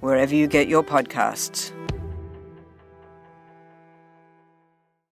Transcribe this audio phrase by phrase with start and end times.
[0.00, 1.72] wherever you get your podcasts.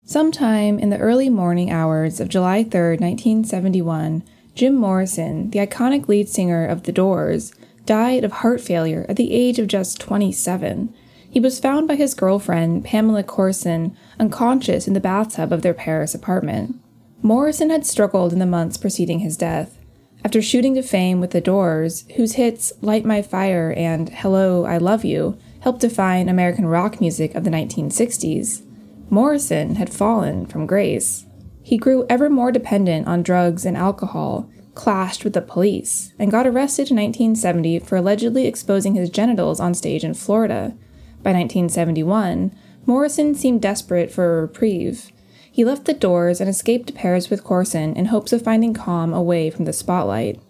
[0.07, 4.23] Sometime in the early morning hours of July 3, 1971,
[4.55, 7.55] Jim Morrison, the iconic lead singer of The Doors,
[7.87, 10.95] died of heart failure at the age of just 27.
[11.29, 16.15] He was found by his girlfriend, Pamela Courson, unconscious in the bathtub of their Paris
[16.15, 16.77] apartment.
[17.23, 19.79] Morrison had struggled in the months preceding his death.
[20.25, 24.79] After shooting to fame with The Doors, whose hits Light My Fire and Hello, I
[24.79, 28.63] Love You helped define American rock music of the 1960s,
[29.11, 31.27] Morrison had fallen from grace.
[31.63, 36.47] He grew ever more dependent on drugs and alcohol, clashed with the police, and got
[36.47, 40.75] arrested in 1970 for allegedly exposing his genitals on stage in Florida.
[41.23, 42.51] By 1971,
[42.87, 45.13] Morrison seemed desperate for a reprieve.
[45.55, 49.15] He left the doors and escaped to Paris with Courson in hopes of finding calm
[49.15, 50.41] away from the spotlight.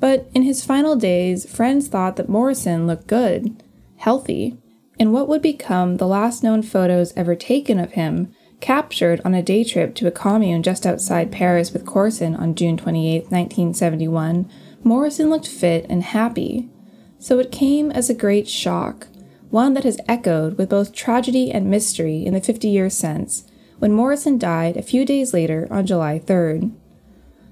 [0.00, 3.62] But in his final days, friends thought that Morrison looked good,
[3.96, 4.56] healthy.
[4.98, 9.42] In what would become the last known photos ever taken of him, captured on a
[9.42, 14.50] day trip to a commune just outside Paris with Courson on June 28, 1971,
[14.82, 16.70] Morrison looked fit and happy.
[17.18, 19.08] So it came as a great shock,
[19.50, 23.44] one that has echoed with both tragedy and mystery in the 50 years since,
[23.78, 26.72] when Morrison died a few days later on July 3rd.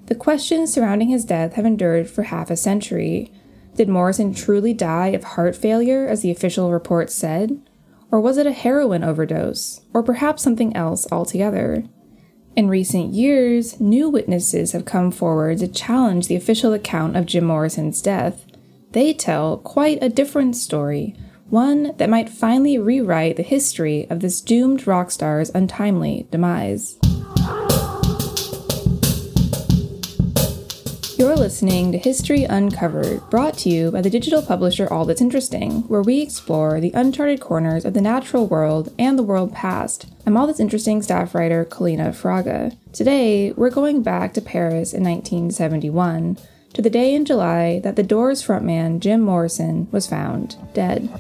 [0.07, 3.33] The questions surrounding his death have endured for half a century.
[3.77, 7.61] Did Morrison truly die of heart failure, as the official report said?
[8.11, 9.81] Or was it a heroin overdose?
[9.95, 11.85] Or perhaps something else altogether?
[12.55, 17.45] In recent years, new witnesses have come forward to challenge the official account of Jim
[17.45, 18.45] Morrison's death.
[18.91, 21.17] They tell quite a different story,
[21.53, 26.97] one that might finally rewrite the history of this doomed rock star's untimely demise.
[31.19, 35.83] You're listening to History Uncovered, brought to you by the digital publisher All That's Interesting,
[35.89, 40.07] where we explore the uncharted corners of the natural world and the world past.
[40.25, 42.79] I'm All That's Interesting staff writer Kaleena Fraga.
[42.95, 46.39] Today, we're going back to Paris in 1971,
[46.73, 51.11] to the day in July that the Doors frontman Jim Morrison was found dead.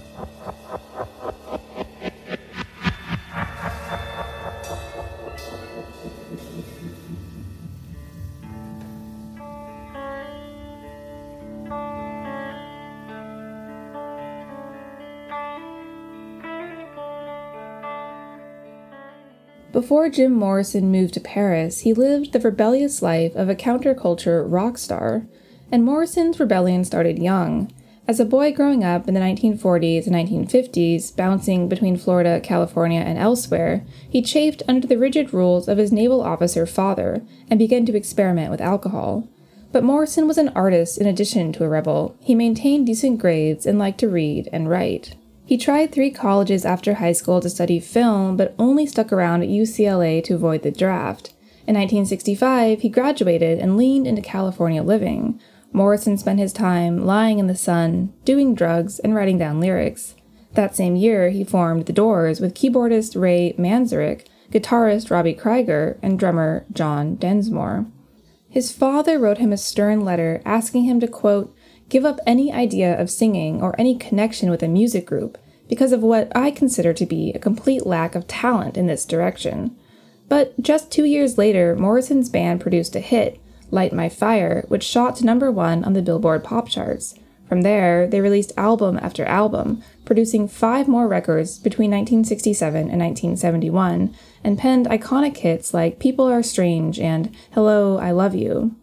[19.72, 24.76] Before Jim Morrison moved to Paris, he lived the rebellious life of a counterculture rock
[24.76, 25.26] star.
[25.70, 27.72] And Morrison's rebellion started young.
[28.06, 33.16] As a boy growing up in the 1940s and 1950s, bouncing between Florida, California, and
[33.16, 37.96] elsewhere, he chafed under the rigid rules of his naval officer father and began to
[37.96, 39.26] experiment with alcohol.
[39.72, 42.14] But Morrison was an artist in addition to a rebel.
[42.20, 45.14] He maintained decent grades and liked to read and write.
[45.52, 49.50] He tried three colleges after high school to study film, but only stuck around at
[49.50, 51.34] UCLA to avoid the draft.
[51.66, 55.38] In 1965, he graduated and leaned into California living.
[55.70, 60.14] Morrison spent his time lying in the sun, doing drugs, and writing down lyrics.
[60.54, 66.18] That same year, he formed The Doors with keyboardist Ray Manzarek, guitarist Robbie Krieger, and
[66.18, 67.84] drummer John Densmore.
[68.48, 71.54] His father wrote him a stern letter asking him to, quote,
[71.90, 75.36] give up any idea of singing or any connection with a music group
[75.72, 79.74] because of what I consider to be a complete lack of talent in this direction.
[80.28, 83.40] But just two years later, Morrison's band produced a hit,
[83.70, 87.14] Light My Fire, which shot to number one on the Billboard pop charts.
[87.48, 94.14] From there, they released album after album, producing five more records between 1967 and 1971,
[94.44, 98.76] and penned iconic hits like People Are Strange and Hello, I Love You.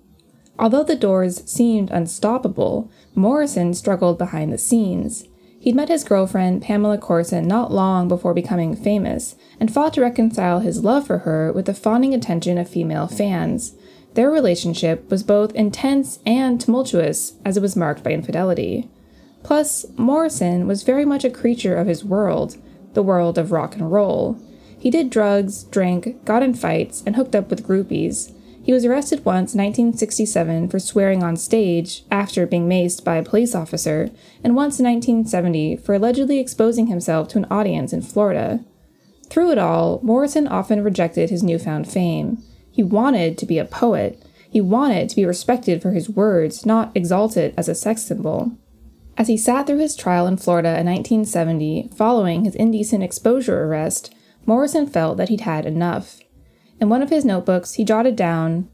[0.58, 5.26] Although the Doors seemed unstoppable, Morrison struggled behind the scenes.
[5.62, 10.62] He'd met his girlfriend, Pamela Courson, not long before becoming famous, and fought to reconcile
[10.62, 13.76] his love for her with the fawning attention of female fans.
[14.14, 18.90] Their relationship was both intense and tumultuous, as it was marked by infidelity.
[19.44, 22.56] Plus, Morrison was very much a creature of his world,
[22.94, 24.40] the world of rock and roll.
[24.80, 28.32] He did drugs, drank, got in fights, and hooked up with groupies.
[28.62, 33.24] He was arrested once in 1967 for swearing on stage after being maced by a
[33.24, 34.12] police officer,
[34.44, 38.64] and once in 1970 for allegedly exposing himself to an audience in Florida.
[39.30, 42.44] Through it all, Morrison often rejected his newfound fame.
[42.72, 44.22] He wanted to be a poet.
[44.50, 48.52] He wanted to be respected for his words, not exalted as a sex symbol.
[49.18, 54.14] As he sat through his trial in Florida in 1970, following his indecent exposure arrest,
[54.46, 56.20] Morrison felt that he'd had enough.
[56.82, 58.70] In one of his notebooks, he jotted down,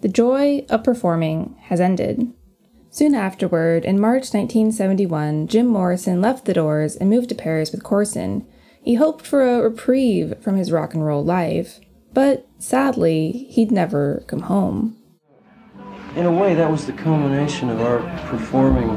[0.00, 2.32] The joy of performing has ended.
[2.90, 7.82] Soon afterward, in March 1971, Jim Morrison left the doors and moved to Paris with
[7.82, 8.46] Courson,
[8.84, 11.80] he hoped for a reprieve from his rock and roll life,
[12.12, 14.98] but sadly, he'd never come home.
[16.16, 18.88] In a way, that was the culmination of our performing,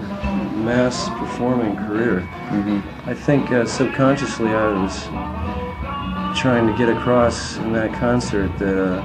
[0.65, 2.19] mass performing career.
[2.49, 3.09] Mm-hmm.
[3.09, 5.07] I think uh, subconsciously I was
[6.35, 9.01] trying to get across in that concert that uh,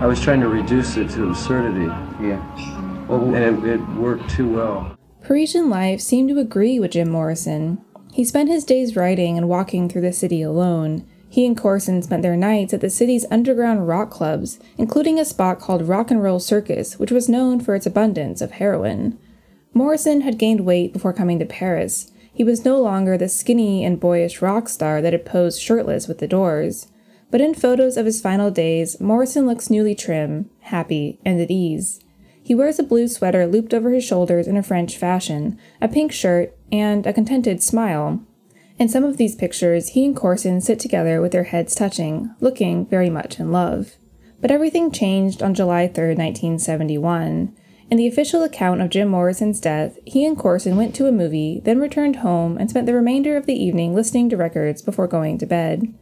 [0.00, 1.86] I was trying to reduce it to absurdity.
[2.20, 3.06] Yeah.
[3.06, 4.96] Well, and it, it worked too well.
[5.22, 7.84] Parisian life seemed to agree with Jim Morrison.
[8.12, 11.06] He spent his days writing and walking through the city alone.
[11.28, 15.58] He and Courson spent their nights at the city's underground rock clubs, including a spot
[15.58, 19.18] called Rock and Roll Circus, which was known for its abundance of heroin.
[19.74, 22.10] Morrison had gained weight before coming to Paris.
[22.36, 26.18] He was no longer the skinny and boyish rock star that had posed shirtless with
[26.18, 26.88] the doors.
[27.30, 31.98] But in photos of his final days, Morrison looks newly trim, happy, and at ease.
[32.42, 36.12] He wears a blue sweater looped over his shoulders in a French fashion, a pink
[36.12, 38.20] shirt, and a contented smile.
[38.78, 42.84] In some of these pictures, he and Courson sit together with their heads touching, looking
[42.84, 43.96] very much in love.
[44.42, 47.56] But everything changed on July 3, 1971.
[47.88, 51.60] In the official account of Jim Morrison's death, he and Courson went to a movie,
[51.64, 55.38] then returned home and spent the remainder of the evening listening to records before going
[55.38, 55.94] to bed.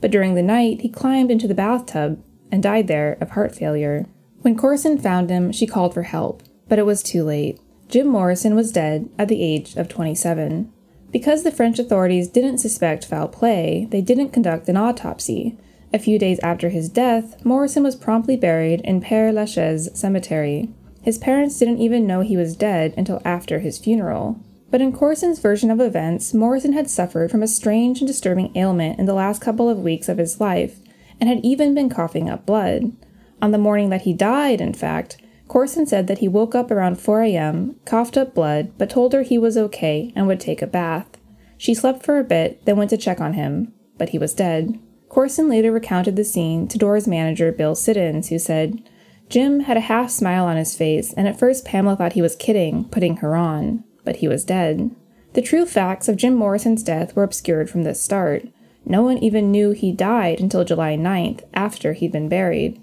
[0.00, 2.20] But during the night, he climbed into the bathtub
[2.50, 4.06] and died there of heart failure.
[4.40, 7.60] When Courson found him, she called for help, but it was too late.
[7.88, 10.72] Jim Morrison was dead at the age of 27.
[11.12, 15.56] Because the French authorities didn't suspect foul play, they didn't conduct an autopsy.
[15.92, 20.68] A few days after his death, Morrison was promptly buried in Père Lachaise Cemetery.
[21.08, 24.38] His parents didn't even know he was dead until after his funeral.
[24.70, 28.98] But in Courson's version of events, Morrison had suffered from a strange and disturbing ailment
[28.98, 30.80] in the last couple of weeks of his life,
[31.18, 32.92] and had even been coughing up blood.
[33.40, 35.16] On the morning that he died, in fact,
[35.48, 39.22] Courson said that he woke up around 4 a.m., coughed up blood, but told her
[39.22, 41.08] he was okay and would take a bath.
[41.56, 44.78] She slept for a bit, then went to check on him, but he was dead.
[45.08, 48.82] Courson later recounted the scene to Doors' manager Bill Siddons, who said,
[49.28, 52.36] Jim had a half smile on his face, and at first Pamela thought he was
[52.36, 54.90] kidding, putting her on, but he was dead.
[55.34, 58.48] The true facts of Jim Morrison's death were obscured from the start.
[58.84, 62.80] No one even knew he died until July 9th, after he'd been buried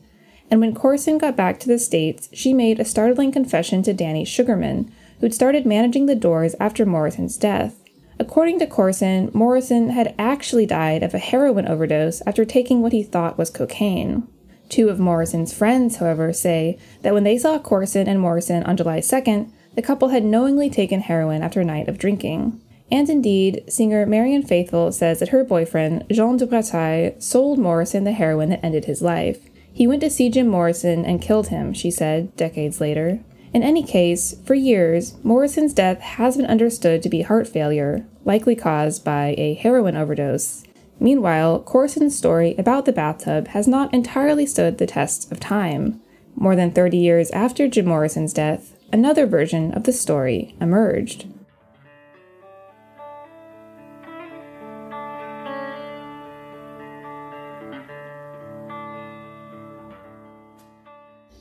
[0.52, 4.26] and when Courson got back to the States, she made a startling confession to Danny
[4.26, 4.90] Sugerman,
[5.20, 7.82] who'd started managing the doors after Morrison's death.
[8.20, 13.04] According to Courson, Morrison had actually died of a heroin overdose after taking what he
[13.04, 14.28] thought was cocaine.
[14.70, 19.00] Two of Morrison's friends, however, say that when they saw Courson and Morrison on July
[19.00, 22.62] 2nd, the couple had knowingly taken heroin after a night of drinking.
[22.92, 28.12] And indeed, singer Marianne Faithfull says that her boyfriend, Jean de Breteuil, sold Morrison the
[28.12, 29.50] heroin that ended his life.
[29.74, 33.20] He went to see Jim Morrison and killed him, she said, decades later.
[33.54, 38.56] In any case, for years, Morrison's death has been understood to be heart failure, likely
[38.56, 40.64] caused by a heroin overdose.
[41.00, 46.02] Meanwhile, Courson's story about the bathtub has not entirely stood the test of time.
[46.36, 51.28] More than 30 years after Jim Morrison's death, another version of the story emerged.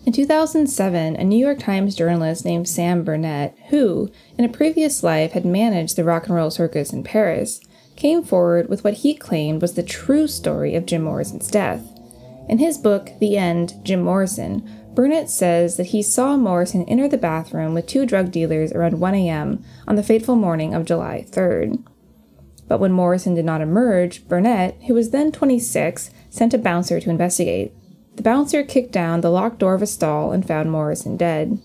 [0.06, 5.32] In 2007, a New York Times journalist named Sam Bernett, who, in a previous life,
[5.32, 7.60] had managed the rock and roll circus in Paris,
[7.96, 11.82] came forward with what he claimed was the true story of Jim Morrison's death.
[12.48, 17.18] In his book, The End Jim Morrison, Bernett says that he saw Morrison enter the
[17.18, 19.64] bathroom with two drug dealers around 1 a.m.
[19.88, 21.84] on the fateful morning of July 3rd.
[22.68, 27.10] But when Morrison did not emerge, Bernett, who was then 26, sent a bouncer to
[27.10, 27.72] investigate.
[28.16, 31.58] The bouncer kicked down the locked door of a stall and found Morrison dead.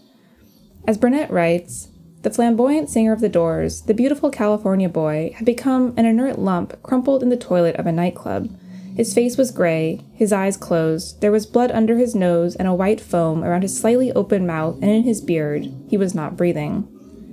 [0.88, 1.90] As Bernett writes,
[2.22, 6.82] the flamboyant singer of the Doors, the beautiful California boy, had become an inert lump
[6.84, 8.50] crumpled in the toilet of a nightclub.
[8.96, 12.74] His face was gray, his eyes closed, there was blood under his nose and a
[12.74, 15.72] white foam around his slightly open mouth and in his beard.
[15.88, 16.88] He was not breathing.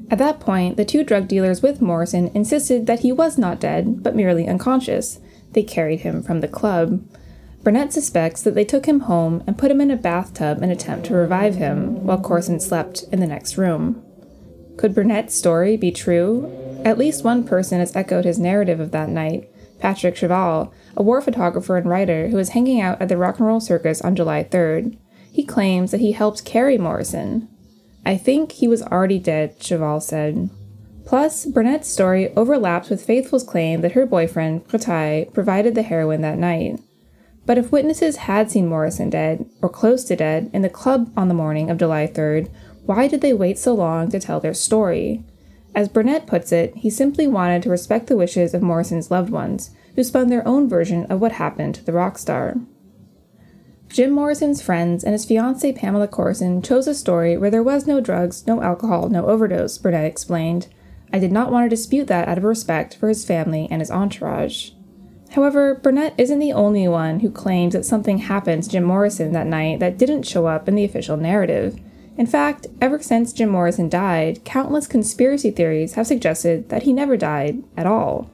[0.09, 4.05] At that point, the two drug dealers with Morrison insisted that he was not dead,
[4.05, 5.19] but merely unconscious.
[5.51, 7.05] They carried him from the club.
[7.65, 10.71] Bernett suspects that they took him home and put him in a bathtub in an
[10.71, 14.06] attempt to revive him, while Courson slept in the next room.
[14.77, 16.53] Could Bernett's story be true?
[16.85, 21.21] At least one person has echoed his narrative of that night Patrick Chauvel, a war
[21.21, 24.43] photographer and writer who was hanging out at the Rock and Roll Circus on July
[24.45, 24.97] 3rd.
[25.31, 27.49] He claims that he helped carry Morrison.
[28.05, 30.51] I think he was already dead, Chauvel said.
[31.05, 36.39] Plus, Bernett's story overlaps with Faithfull's claim that her boyfriend, Breteuil, provided the heroin that
[36.39, 36.81] night.
[37.45, 41.29] But if witnesses had seen Morrison dead, or close to dead, in the club on
[41.29, 42.51] the morning of July 3rd,
[42.87, 45.25] why did they wait so long to tell their story?
[45.75, 49.71] As Bernett puts it, he simply wanted to respect the wishes of Morrison's loved ones,
[49.95, 52.57] who spun their own version of what happened to the rock star.
[53.89, 58.01] Jim Morrison's friends and his fiancee Pamela Courson chose a story where there was no
[58.01, 60.69] drugs, no alcohol, no overdose, Bernett explained.
[61.13, 63.91] I did not want to dispute that out of respect for his family and his
[63.91, 64.71] entourage.
[65.31, 69.47] However, Bernett isn't the only one who claims that something happened to Jim Morrison that
[69.47, 71.79] night that didn't show up in the official narrative.
[72.19, 77.17] In fact, ever since Jim Morrison died, countless conspiracy theories have suggested that he never
[77.17, 78.31] died at all.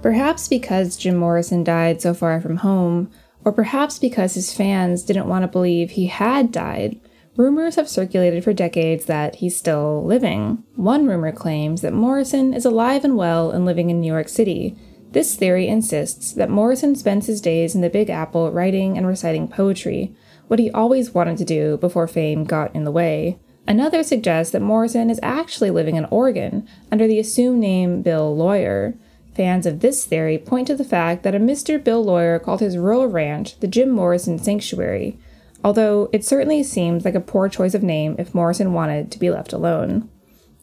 [0.00, 3.10] Perhaps because Jim Morrison died so far from home,
[3.44, 6.98] or perhaps because his fans didn't want to believe he had died,
[7.34, 10.64] Rumors have circulated for decades that he's still living.
[10.76, 14.76] One rumor claims that Morrison is alive and well and living in New York City.
[15.12, 19.48] This theory insists that Morrison spends his days in the Big Apple writing and reciting
[19.48, 20.14] poetry,
[20.48, 23.38] what he always wanted to do before fame got in the way.
[23.66, 28.94] Another suggests that Morrison is actually living in Oregon under the assumed name Bill Lawyer.
[29.34, 31.82] Fans of this theory point to the fact that a Mr.
[31.82, 35.18] Bill Lawyer called his rural ranch the Jim Morrison Sanctuary,
[35.64, 39.30] although it certainly seems like a poor choice of name if Morrison wanted to be
[39.30, 40.08] left alone.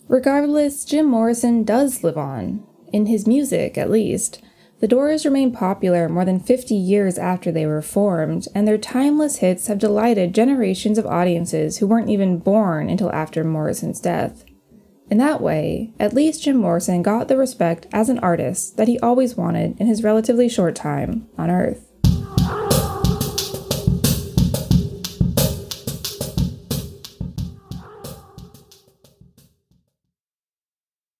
[0.07, 4.41] Regardless, Jim Morrison does live on, in his music at least.
[4.79, 9.37] The Doors remain popular more than 50 years after they were formed, and their timeless
[9.37, 14.45] hits have delighted generations of audiences who weren't even born until after Morrison's death.
[15.09, 18.99] In that way, at least Jim Morrison got the respect as an artist that he
[18.99, 21.88] always wanted in his relatively short time on Earth.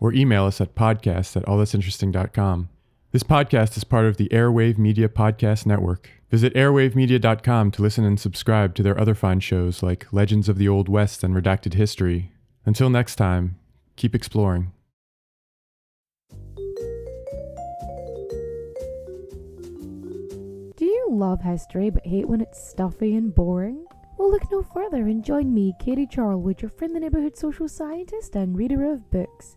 [0.00, 2.68] or email us at podcast at allthat'sinteresting.com.
[3.12, 6.10] This podcast is part of the Airwave Media Podcast Network.
[6.30, 10.68] Visit airwavemedia.com to listen and subscribe to their other fine shows like Legends of the
[10.68, 12.32] Old West and Redacted History.
[12.66, 13.56] Until next time,
[13.94, 14.72] keep exploring.
[20.76, 23.86] Do you love history but hate when it's stuffy and boring?
[24.18, 28.56] Well, look no further and join me, Katie Charlwood, your friendly neighborhood social scientist and
[28.56, 29.56] reader of books